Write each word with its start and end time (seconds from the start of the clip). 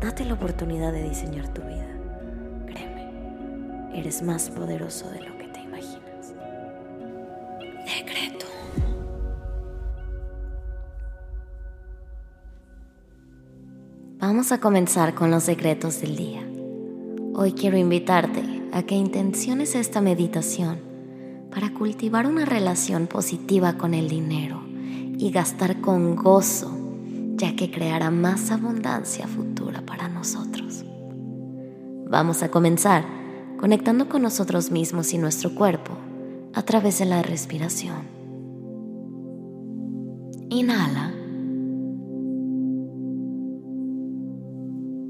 Date 0.00 0.24
la 0.24 0.34
oportunidad 0.34 0.92
de 0.92 1.08
diseñar 1.08 1.52
tu 1.52 1.60
vida. 1.62 1.88
Créeme, 2.66 3.98
eres 3.98 4.22
más 4.22 4.48
poderoso 4.48 5.10
de 5.10 5.22
lo 5.22 5.36
que 5.36 5.48
te 5.48 5.60
imaginas. 5.60 6.34
Decreto. 7.84 8.46
Vamos 14.20 14.52
a 14.52 14.60
comenzar 14.60 15.16
con 15.16 15.32
los 15.32 15.42
secretos 15.42 16.00
del 16.00 16.14
día. 16.14 16.48
Hoy 17.34 17.52
quiero 17.52 17.76
invitarte 17.76 18.68
a 18.72 18.84
que 18.84 18.94
intenciones 18.94 19.74
esta 19.74 20.00
meditación 20.00 20.78
para 21.50 21.74
cultivar 21.74 22.28
una 22.28 22.44
relación 22.44 23.08
positiva 23.08 23.76
con 23.76 23.94
el 23.94 24.08
dinero 24.08 24.62
y 25.18 25.32
gastar 25.32 25.80
con 25.80 26.14
gozo 26.14 26.77
ya 27.38 27.54
que 27.54 27.70
creará 27.70 28.10
más 28.10 28.50
abundancia 28.50 29.26
futura 29.26 29.80
para 29.86 30.08
nosotros. 30.08 30.84
Vamos 32.10 32.42
a 32.42 32.50
comenzar 32.50 33.04
conectando 33.58 34.08
con 34.08 34.22
nosotros 34.22 34.70
mismos 34.70 35.14
y 35.14 35.18
nuestro 35.18 35.54
cuerpo 35.54 35.92
a 36.54 36.62
través 36.62 36.98
de 36.98 37.04
la 37.04 37.22
respiración. 37.22 38.02
Inhala. 40.50 41.14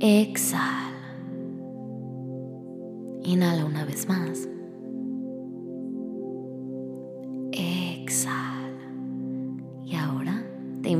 Exhala. 0.00 1.16
Inhala 3.22 3.64
una 3.64 3.84
vez 3.84 4.08
más. 4.08 4.48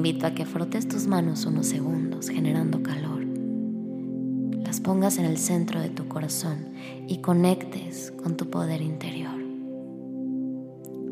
Invito 0.07 0.29
a 0.29 0.35
que 0.35 0.47
frotes 0.47 0.87
tus 0.87 1.09
manos 1.09 1.47
unos 1.47 1.67
segundos 1.67 2.29
generando 2.29 2.81
calor. 2.81 3.25
Las 4.63 4.79
pongas 4.81 5.19
en 5.19 5.25
el 5.25 5.37
centro 5.37 5.81
de 5.81 5.89
tu 5.89 6.07
corazón 6.07 6.69
y 7.09 7.19
conectes 7.19 8.13
con 8.13 8.37
tu 8.37 8.49
poder 8.49 8.83
interior. 8.83 9.35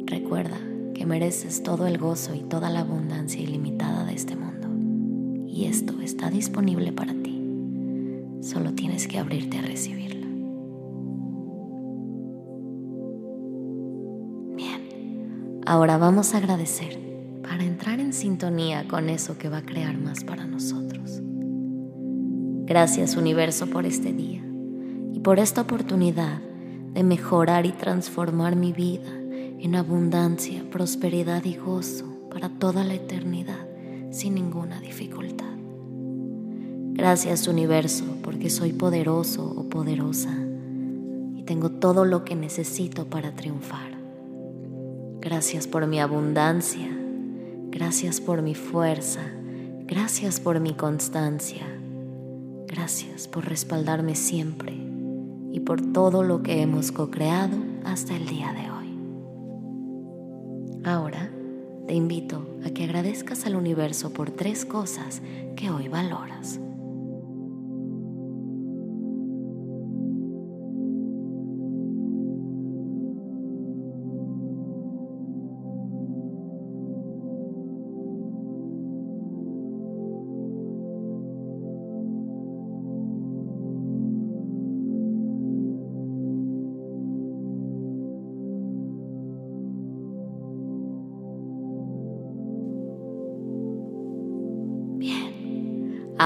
Recuerda 0.06 0.58
que 0.94 1.06
mereces 1.06 1.64
todo 1.64 1.88
el 1.88 1.98
gozo 1.98 2.36
y 2.36 2.42
toda 2.42 2.70
la 2.70 2.80
abundancia 2.82 3.42
ilimitada 3.42 4.04
de 4.04 4.14
este 4.14 4.36
mundo. 4.36 4.68
Y 5.48 5.64
esto 5.64 6.00
está 6.00 6.30
disponible 6.30 6.92
para 6.92 7.14
ti. 7.14 7.42
Solo 8.42 8.74
tienes 8.74 9.08
que 9.08 9.18
abrirte 9.18 9.58
a 9.58 9.62
recibirlo. 9.62 10.28
Bien, 14.54 15.60
ahora 15.66 15.98
vamos 15.98 16.32
a 16.32 16.38
agradecer 16.38 17.04
para 17.42 17.64
entrar 17.64 17.93
en 17.93 17.93
sintonía 18.14 18.86
con 18.86 19.10
eso 19.10 19.36
que 19.36 19.48
va 19.48 19.58
a 19.58 19.66
crear 19.66 19.98
más 19.98 20.24
para 20.24 20.46
nosotros. 20.46 21.20
Gracias 22.64 23.16
universo 23.16 23.66
por 23.66 23.84
este 23.84 24.12
día 24.12 24.42
y 25.12 25.20
por 25.20 25.38
esta 25.38 25.62
oportunidad 25.62 26.40
de 26.92 27.02
mejorar 27.02 27.66
y 27.66 27.72
transformar 27.72 28.56
mi 28.56 28.72
vida 28.72 29.10
en 29.58 29.74
abundancia, 29.74 30.64
prosperidad 30.70 31.44
y 31.44 31.56
gozo 31.56 32.06
para 32.30 32.48
toda 32.48 32.84
la 32.84 32.94
eternidad 32.94 33.66
sin 34.10 34.34
ninguna 34.34 34.80
dificultad. 34.80 35.44
Gracias 36.92 37.48
universo 37.48 38.04
porque 38.22 38.48
soy 38.48 38.72
poderoso 38.72 39.44
o 39.44 39.68
poderosa 39.68 40.32
y 41.36 41.42
tengo 41.42 41.70
todo 41.70 42.04
lo 42.04 42.24
que 42.24 42.36
necesito 42.36 43.06
para 43.06 43.32
triunfar. 43.32 43.92
Gracias 45.20 45.66
por 45.66 45.86
mi 45.88 45.98
abundancia 45.98 47.03
Gracias 47.74 48.20
por 48.20 48.40
mi 48.40 48.54
fuerza. 48.54 49.20
Gracias 49.84 50.38
por 50.38 50.60
mi 50.60 50.74
constancia. 50.74 51.66
Gracias 52.68 53.26
por 53.26 53.46
respaldarme 53.46 54.14
siempre 54.14 54.72
y 55.50 55.58
por 55.58 55.92
todo 55.92 56.22
lo 56.22 56.44
que 56.44 56.62
hemos 56.62 56.92
co-creado 56.92 57.56
hasta 57.84 58.14
el 58.14 58.26
día 58.26 58.52
de 58.52 58.70
hoy. 58.70 58.96
Ahora 60.84 61.32
te 61.88 61.94
invito 61.94 62.46
a 62.64 62.70
que 62.70 62.84
agradezcas 62.84 63.44
al 63.44 63.56
universo 63.56 64.12
por 64.12 64.30
tres 64.30 64.64
cosas 64.64 65.20
que 65.56 65.70
hoy 65.70 65.88
valoras. 65.88 66.60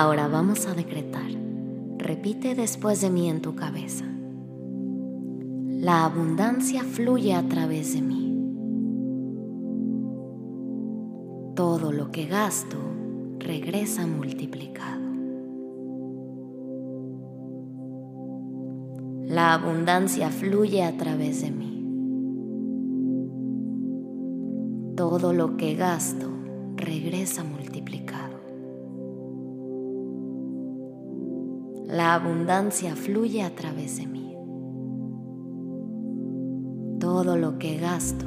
Ahora 0.00 0.28
vamos 0.28 0.68
a 0.68 0.74
decretar. 0.74 1.28
Repite 1.96 2.54
después 2.54 3.00
de 3.00 3.10
mí 3.10 3.28
en 3.28 3.42
tu 3.42 3.56
cabeza. 3.56 4.04
La 5.66 6.04
abundancia 6.04 6.84
fluye 6.84 7.34
a 7.34 7.42
través 7.48 7.94
de 7.94 8.02
mí. 8.02 8.32
Todo 11.56 11.90
lo 11.90 12.12
que 12.12 12.26
gasto 12.26 12.76
regresa 13.40 14.06
multiplicado. 14.06 15.02
La 19.24 19.54
abundancia 19.54 20.30
fluye 20.30 20.84
a 20.84 20.96
través 20.96 21.42
de 21.42 21.50
mí. 21.50 21.74
Todo 24.96 25.32
lo 25.32 25.56
que 25.56 25.74
gasto 25.74 26.28
regresa 26.76 27.42
multiplicado. 27.42 28.37
La 31.88 32.12
abundancia 32.12 32.94
fluye 32.94 33.42
a 33.42 33.54
través 33.54 33.96
de 33.96 34.06
mí. 34.06 34.36
Todo 37.00 37.34
lo 37.34 37.58
que 37.58 37.78
gasto 37.78 38.26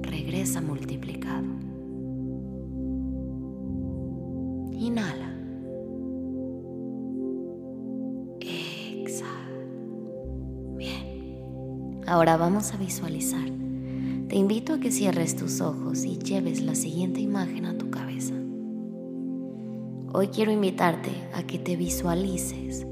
regresa 0.00 0.60
multiplicado. 0.60 1.48
Inhala. 4.70 5.34
Exhala. 8.38 9.58
Bien. 10.76 12.02
Ahora 12.06 12.36
vamos 12.36 12.72
a 12.72 12.76
visualizar. 12.76 13.50
Te 14.28 14.36
invito 14.36 14.74
a 14.74 14.78
que 14.78 14.92
cierres 14.92 15.34
tus 15.34 15.60
ojos 15.60 16.04
y 16.04 16.16
lleves 16.16 16.62
la 16.62 16.76
siguiente 16.76 17.20
imagen 17.20 17.66
a 17.66 17.76
tu 17.76 17.90
cabeza. 17.90 18.34
Hoy 20.12 20.28
quiero 20.28 20.52
invitarte 20.52 21.10
a 21.34 21.42
que 21.42 21.58
te 21.58 21.74
visualices 21.74 22.86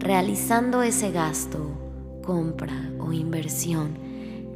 realizando 0.00 0.82
ese 0.82 1.12
gasto, 1.12 1.58
compra 2.24 2.90
o 2.98 3.12
inversión 3.12 3.98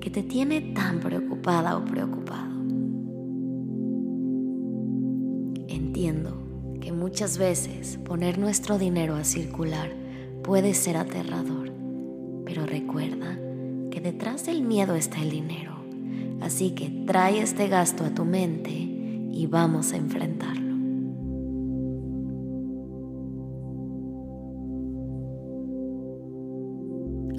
que 0.01 0.11
te 0.11 0.23
tiene 0.23 0.73
tan 0.75 1.01
preocupada 1.01 1.77
o 1.77 1.85
preocupado. 1.85 2.55
Entiendo 5.69 6.79
que 6.81 6.93
muchas 6.93 7.37
veces 7.37 7.99
poner 7.99 8.39
nuestro 8.39 8.79
dinero 8.79 9.17
a 9.17 9.25
circular 9.25 9.91
puede 10.43 10.73
ser 10.73 10.97
aterrador, 10.97 11.71
pero 12.47 12.65
recuerda 12.65 13.39
que 13.91 14.01
detrás 14.01 14.47
del 14.47 14.63
miedo 14.63 14.95
está 14.95 15.21
el 15.21 15.31
dinero, 15.31 15.77
así 16.41 16.71
que 16.71 16.89
trae 17.07 17.41
este 17.41 17.69
gasto 17.69 18.05
a 18.05 18.11
tu 18.11 18.25
mente 18.25 18.73
y 18.73 19.47
vamos 19.47 19.93
a 19.93 19.97
enfrentarlo. 19.97 20.64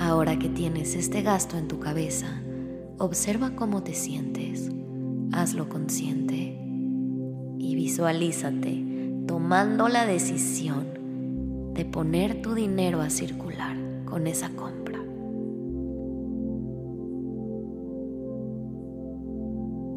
Ahora 0.06 0.38
que 0.38 0.50
tienes 0.50 0.96
este 0.96 1.24
gasto 1.24 1.58
en 1.58 1.68
tu 1.68 1.80
cabeza, 1.80 2.28
observa 3.00 3.56
cómo 3.56 3.82
te 3.82 3.96
sientes, 3.96 4.70
hazlo 5.32 5.68
consciente 5.68 6.60
y 7.58 7.74
visualízate 7.74 8.86
tomando 9.26 9.88
la 9.88 10.06
decisión 10.06 11.74
de 11.74 11.86
poner 11.86 12.44
tu 12.44 12.54
dinero 12.54 13.02
a 13.02 13.10
circular 13.10 13.76
con 14.06 14.28
esa 14.28 14.52
compra. 14.52 15.00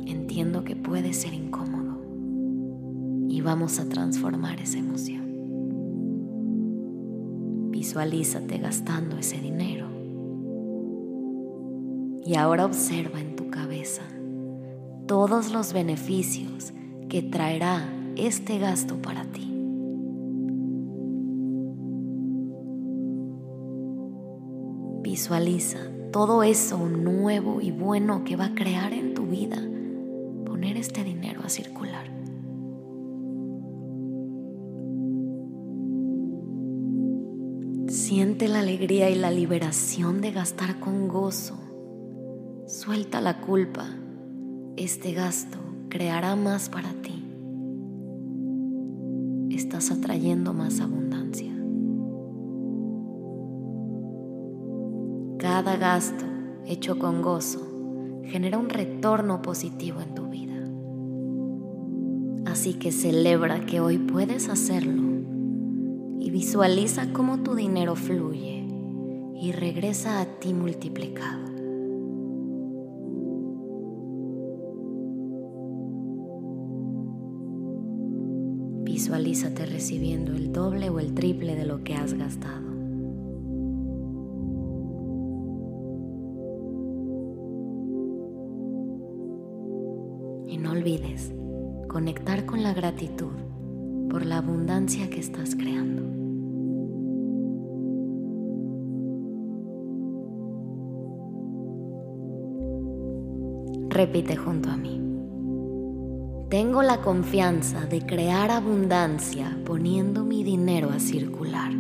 Entiendo 0.06 0.64
que 0.64 0.75
puede 0.75 1.12
ser 1.12 1.34
incómodo 1.34 2.00
y 3.28 3.43
vamos 3.43 3.78
a 3.78 3.87
transformar 3.87 4.58
esa 4.58 4.78
emoción. 4.78 5.28
Visualízate 7.70 8.56
gastando 8.56 9.19
ese 9.19 9.38
dinero. 9.38 9.97
Y 12.28 12.36
ahora 12.36 12.66
observa 12.66 13.22
en 13.22 13.36
tu 13.36 13.48
cabeza 13.48 14.02
todos 15.06 15.50
los 15.50 15.72
beneficios 15.72 16.75
que 17.08 17.22
traerá 17.22 17.88
este 18.16 18.58
gasto 18.58 19.00
para 19.00 19.25
ti. 19.25 19.50
Visualiza 25.02 25.78
todo 26.12 26.42
eso 26.42 26.86
nuevo 26.86 27.62
y 27.62 27.70
bueno 27.70 28.25
que 28.25 28.36
va 28.36 28.44
a 28.44 28.54
crear 28.54 28.92
en 28.92 29.14
tu 29.14 29.24
vida 29.24 29.56
poner 30.44 30.76
este 30.76 31.04
dinero 31.04 31.40
a 31.42 31.48
circular. 31.48 32.10
Siente 37.88 38.48
la 38.48 38.60
alegría 38.60 39.08
y 39.08 39.14
la 39.14 39.31
liberación 39.31 40.20
de 40.20 40.32
gastar 40.32 40.78
con 40.78 41.08
gozo. 41.08 41.68
Suelta 42.69 43.20
la 43.23 43.41
culpa. 43.41 43.87
Este 44.76 45.15
gasto 45.15 45.56
creará 45.88 46.37
más 46.37 46.69
para 46.69 46.93
ti. 46.93 47.25
Estás 49.49 49.91
atrayendo 49.91 50.53
más 50.53 50.79
abundancia. 50.81 51.50
Cada 55.38 55.79
gasto 55.79 56.26
hecho 56.67 56.99
con 56.99 57.23
gozo 57.23 58.20
genera 58.25 58.59
un 58.59 58.69
retorno 58.69 59.41
positivo 59.41 60.03
en 60.03 60.15
tu 60.15 60.29
vida. 60.29 60.62
Así 62.53 62.75
que 62.75 62.93
celebra 62.93 63.65
que 63.65 63.81
hoy 63.81 63.97
puedes 63.97 64.50
hacerlo 64.50 65.23
y 66.20 66.31
visualiza 66.31 67.15
cómo 67.15 67.38
tu 67.38 67.55
dinero 67.55 67.97
fluye 67.97 68.69
y 69.41 69.53
regresa 69.53 70.20
a 70.20 70.26
ti 70.26 70.53
multiplicado. 70.53 71.47
Visualízate 78.98 79.64
recibiendo 79.64 80.32
el 80.32 80.52
doble 80.52 80.90
o 80.90 80.98
el 80.98 81.14
triple 81.14 81.54
de 81.54 81.64
lo 81.64 81.84
que 81.84 81.94
has 81.94 82.14
gastado. 82.14 82.66
Y 90.48 90.58
no 90.58 90.72
olvides 90.72 91.32
conectar 91.86 92.44
con 92.44 92.64
la 92.64 92.74
gratitud 92.74 93.36
por 94.10 94.26
la 94.26 94.38
abundancia 94.38 95.08
que 95.08 95.20
estás 95.20 95.54
creando. 95.54 96.02
Repite 103.90 104.34
junto 104.34 104.70
a 104.70 104.76
mí. 104.76 105.07
Tengo 106.48 106.82
la 106.82 107.02
confianza 107.02 107.84
de 107.84 108.06
crear 108.06 108.50
abundancia 108.50 109.54
poniendo 109.66 110.24
mi 110.24 110.42
dinero 110.42 110.88
a 110.88 110.98
circular. 110.98 111.70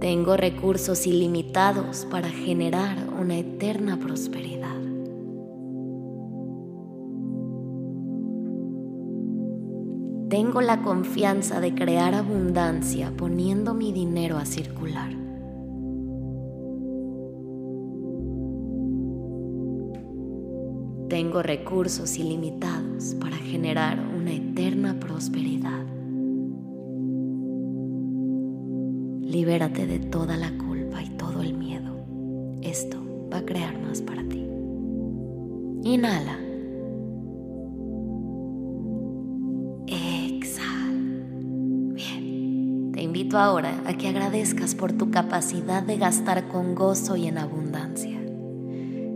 Tengo 0.00 0.36
recursos 0.36 1.06
ilimitados 1.06 2.06
para 2.10 2.28
generar 2.28 2.98
una 3.18 3.38
eterna 3.38 3.98
prosperidad. 3.98 4.82
Tengo 10.28 10.60
la 10.60 10.82
confianza 10.82 11.62
de 11.62 11.74
crear 11.74 12.14
abundancia 12.14 13.14
poniendo 13.16 13.72
mi 13.72 13.92
dinero 13.92 14.36
a 14.36 14.44
circular. 14.44 15.31
Tengo 21.12 21.42
recursos 21.42 22.16
ilimitados 22.16 23.14
para 23.20 23.36
generar 23.36 23.98
una 24.16 24.32
eterna 24.32 24.98
prosperidad. 24.98 25.84
Libérate 29.20 29.86
de 29.86 29.98
toda 29.98 30.38
la 30.38 30.56
culpa 30.56 31.02
y 31.02 31.10
todo 31.10 31.42
el 31.42 31.52
miedo. 31.52 31.94
Esto 32.62 32.96
va 33.30 33.40
a 33.40 33.44
crear 33.44 33.78
más 33.78 34.00
para 34.00 34.22
ti. 34.26 34.42
Inhala. 35.82 36.38
Exhala. 39.86 40.94
Bien. 41.92 42.92
Te 42.94 43.02
invito 43.02 43.38
ahora 43.38 43.82
a 43.84 43.98
que 43.98 44.08
agradezcas 44.08 44.74
por 44.74 44.94
tu 44.94 45.10
capacidad 45.10 45.82
de 45.82 45.98
gastar 45.98 46.48
con 46.48 46.74
gozo 46.74 47.16
y 47.16 47.26
en 47.26 47.36
abundancia. 47.36 48.11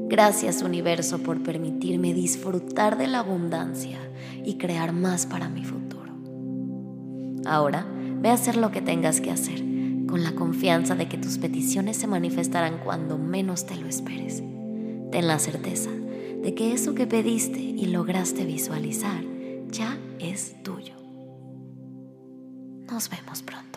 Gracias 0.08 0.62
universo 0.62 1.19
por 1.19 1.43
permitirme 1.43 2.14
disfrutar 2.14 2.97
de 2.97 3.08
la 3.08 3.19
abundancia 3.19 3.99
y 4.44 4.56
crear 4.56 4.93
más 4.93 5.26
para 5.26 5.49
mi 5.49 5.64
futuro. 5.64 6.12
Ahora 7.44 7.87
ve 8.20 8.31
a 8.31 8.35
hacer 8.35 8.56
lo 8.56 8.70
que 8.70 8.82
tengas 8.82 9.20
que 9.20 9.32
hacer 9.32 9.64
con 10.06 10.23
la 10.23 10.37
confianza 10.37 10.94
de 10.94 11.08
que 11.08 11.19
tus 11.19 11.38
peticiones 11.38 11.97
se 11.97 12.06
manifestarán 12.06 12.79
cuando 12.85 13.19
menos 13.19 13.67
te 13.67 13.75
lo 13.76 13.88
esperes. 13.88 14.43
Ten 15.11 15.26
la 15.26 15.41
certeza 15.41 15.91
de 15.91 16.55
que 16.55 16.73
eso 16.73 16.94
que 16.94 17.08
pediste 17.08 17.58
y 17.58 17.87
lograste 17.87 18.44
visualizar 18.44 19.25
ya 19.70 19.99
es 20.20 20.62
tuyo. 20.62 20.94
Nos 22.88 23.11
vemos 23.11 23.43
pronto. 23.43 23.75